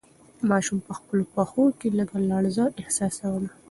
ماشوم 0.49 0.79
په 0.87 0.93
خپلو 0.99 1.23
پښو 1.33 1.63
کې 1.79 1.87
لږه 1.97 2.19
لړزه 2.31 2.65
احساسوله. 2.81 3.49